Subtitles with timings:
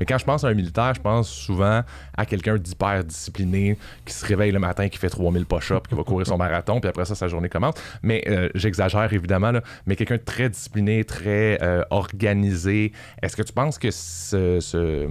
[0.00, 1.82] Mais quand je pense à un militaire, je pense souvent
[2.16, 6.02] à quelqu'un d'hyper discipliné, qui se réveille le matin, qui fait 3000 push-ups, qui va
[6.02, 7.74] courir son marathon, puis après ça, sa journée commence.
[8.02, 12.92] Mais euh, j'exagère évidemment, là, mais quelqu'un de très discipliné, très euh, organisé.
[13.22, 15.08] Est-ce que tu penses que ce, ce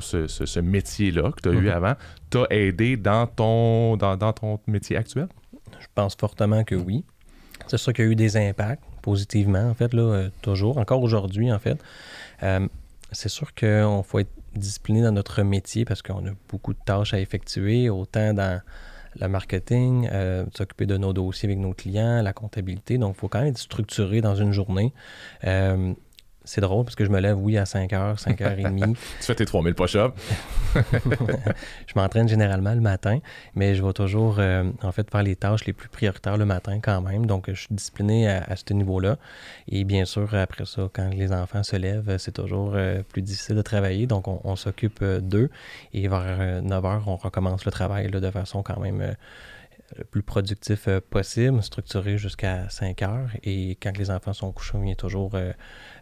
[0.00, 1.68] ce, ce, métier-là que tu as eu Mhm.
[1.68, 1.94] avant
[2.30, 5.28] t'a aidé dans ton, dans, dans ton métier actuel?
[5.78, 7.04] Je pense fortement que oui.
[7.68, 11.02] C'est sûr qu'il y a eu des impacts positivement, en fait, là, euh, toujours, encore
[11.02, 11.78] aujourd'hui, en fait.
[12.42, 12.66] Euh,
[13.14, 17.14] c'est sûr qu'on faut être discipliné dans notre métier parce qu'on a beaucoup de tâches
[17.14, 18.60] à effectuer, autant dans
[19.20, 22.98] le marketing, euh, s'occuper de nos dossiers avec nos clients, la comptabilité.
[22.98, 24.92] Donc, il faut quand même être structuré dans une journée.
[25.44, 25.94] Euh,
[26.44, 28.96] c'est drôle parce que je me lève, oui, à 5 h, 5 h 30.
[28.96, 30.14] Tu fais tes 3000 push-ups.
[30.74, 33.18] je m'entraîne généralement le matin,
[33.54, 36.80] mais je vais toujours, euh, en fait, faire les tâches les plus prioritaires le matin
[36.80, 37.26] quand même.
[37.26, 39.16] Donc, je suis discipliné à, à ce niveau-là.
[39.68, 43.56] Et bien sûr, après ça, quand les enfants se lèvent, c'est toujours euh, plus difficile
[43.56, 44.06] de travailler.
[44.06, 45.50] Donc, on, on s'occupe euh, d'eux.
[45.92, 49.12] Et vers 9 h, on recommence le travail là, de façon quand même euh,
[49.96, 53.30] le plus productif euh, possible, structuré jusqu'à 5 heures.
[53.42, 55.52] Et quand les enfants sont couchés, on vient toujours euh,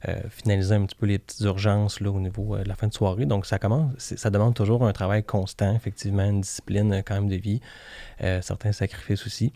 [0.09, 2.95] euh, finaliser un petit peu les petites urgences là, au niveau de la fin de
[2.95, 3.27] soirée.
[3.27, 7.37] Donc, ça commence, ça demande toujours un travail constant, effectivement, une discipline quand même de
[7.37, 7.61] vie,
[8.41, 9.53] certains sacrifices aussi.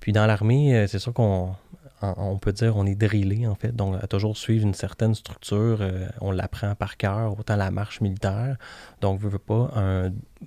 [0.00, 1.54] Puis dans l'armée, c'est sûr qu'on
[2.02, 5.78] on- peut dire on est drillé en fait, donc à toujours suivre une certaine structure,
[5.80, 8.56] euh, on l'apprend par cœur, autant la marche militaire.
[9.00, 9.70] Donc, je veux pas,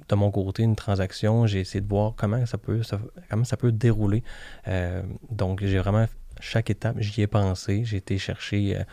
[0.09, 2.81] de mon côté, une transaction, j'ai essayé de voir comment ça peut,
[3.29, 4.23] comment ça peut dérouler.
[4.67, 6.05] Euh, donc, j'ai vraiment
[6.39, 7.83] chaque étape, j'y ai pensé.
[7.85, 8.83] J'ai été chercher euh,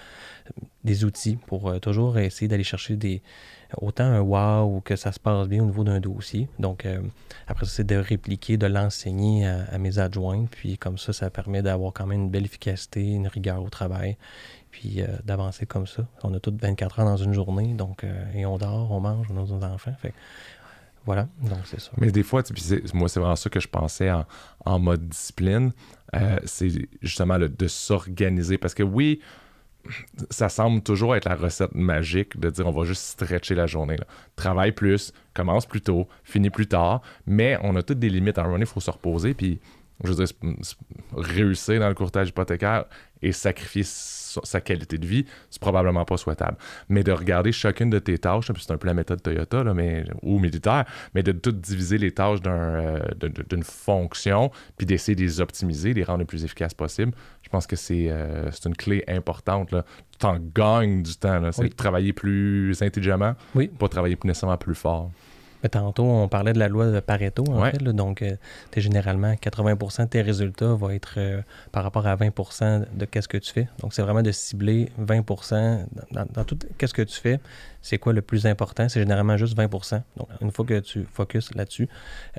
[0.85, 3.23] des outils pour euh, toujours essayer d'aller chercher des
[3.77, 6.49] autant un wow ou que ça se passe bien au niveau d'un dossier.
[6.59, 7.01] Donc, euh,
[7.47, 10.47] après ça, c'est de répliquer, de l'enseigner à, mes adjoints.
[10.51, 14.17] Puis, comme ça, ça permet d'avoir quand même une belle efficacité, une rigueur au travail.
[14.73, 16.07] Puis, d'avancer comme ça.
[16.25, 17.75] On a toutes 24 heures dans une journée.
[17.75, 18.05] Donc,
[18.35, 19.95] et on dort, on mange, on a nos enfants.
[20.01, 20.15] Fait
[21.07, 21.29] voilà.
[21.43, 21.91] Donc, c'est ça.
[21.99, 22.43] Mais des fois,
[22.95, 24.25] moi, c'est vraiment ça que je pensais en,
[24.65, 25.73] en mode discipline.
[26.15, 26.71] Euh, c'est
[27.03, 28.59] justement le- de s'organiser.
[28.59, 29.21] Parce que oui,
[30.31, 33.97] ça semble toujours être la recette magique de dire on va juste stretcher la journée.
[34.37, 37.01] Travaille plus, commence plus tôt, finis plus tard.
[37.27, 38.39] Mais on a toutes des limites.
[38.39, 39.35] À un il faut se reposer.
[39.35, 39.59] Puis,
[40.05, 40.35] je veux dire,
[41.17, 42.85] réussir dans le courtage hypothécaire
[43.23, 46.57] et sacrifier sa, sa qualité de vie, c'est probablement pas souhaitable.
[46.89, 50.05] Mais de regarder chacune de tes tâches, c'est un peu la méthode Toyota là, mais,
[50.23, 53.01] ou militaire, mais de tout diviser les tâches euh,
[53.51, 57.13] d'une fonction, puis d'essayer de les optimiser, de les rendre le plus efficaces possible,
[57.43, 59.73] je pense que c'est, euh, une clé importante.
[59.73, 59.85] Là.
[60.13, 61.51] Tu t'en gagnes du temps.
[61.53, 61.69] C'est Oui.
[61.69, 63.69] de travailler plus intelligemment, Oui.
[63.69, 65.11] pas travailler plus nécessairement plus fort.
[65.63, 67.71] Mais tantôt, on parlait de la loi de Pareto, en Ouais.
[67.73, 67.83] fait.
[67.83, 67.93] là.
[67.93, 68.37] donc, euh,
[68.71, 73.29] t'es généralement 80 de tes résultats vont être euh, par rapport à 20% de qu'est-ce
[73.29, 73.69] que tu fais.
[73.81, 75.21] Donc, c'est vraiment de cibler 20
[76.13, 77.41] dans, dans tout qu'est-ce que tu fais.
[77.83, 78.89] C'est quoi le plus important?
[78.89, 81.89] C'est généralement juste 20% Donc, une fois que tu focuses là-dessus,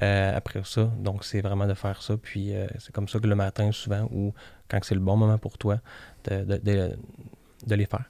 [0.02, 2.16] euh, après ça, donc c'est vraiment de faire ça.
[2.22, 4.34] Puis, euh, c'est comme ça que le matin, souvent, ou
[4.70, 5.80] quand c'est le bon moment pour toi,
[6.30, 6.98] de, de- de-
[7.66, 8.06] de les faire.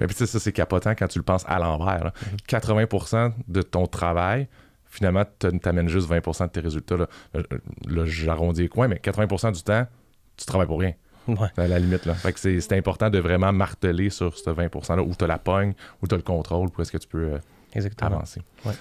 [0.00, 2.04] Mais puis, tu sais, ça, c'est capotant quand tu le penses à l'envers.
[2.04, 2.12] là.
[2.32, 2.36] Mhm.
[2.48, 4.48] 80% de ton travail,
[4.86, 5.24] finalement,
[5.62, 6.96] t'amènes juste 20% de tes résultats.
[6.96, 7.42] Là, Là,
[7.88, 9.86] là, j'arrondis les coins, mais 80% du temps,
[10.36, 10.94] tu travailles pour rien,
[11.28, 11.48] Ouais.
[11.56, 12.06] à la limite.
[12.06, 12.14] Là.
[12.14, 15.38] Fait que c'est, important de vraiment marteler sur ce 20 %-là, où tu as la
[15.38, 17.38] pogne, où tu as le contrôle, pour est-ce que tu peux euh,
[17.72, 18.16] Exactement.
[18.16, 18.42] avancer.
[18.64, 18.72] Ouais.